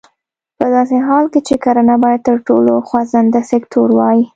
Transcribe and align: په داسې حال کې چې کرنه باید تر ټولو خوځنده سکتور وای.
په 0.57 0.65
داسې 0.75 0.97
حال 1.07 1.25
کې 1.33 1.39
چې 1.47 1.55
کرنه 1.63 1.95
باید 2.03 2.21
تر 2.27 2.37
ټولو 2.47 2.73
خوځنده 2.87 3.41
سکتور 3.51 3.89
وای. 3.93 4.19